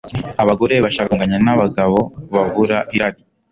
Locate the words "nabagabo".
1.45-1.99